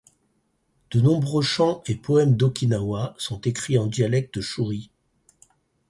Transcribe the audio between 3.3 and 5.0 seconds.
écrits en dialecte shuri.